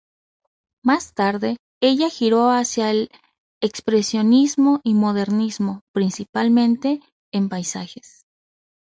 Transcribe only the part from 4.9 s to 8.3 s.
modernismo, principalmente en paisajes.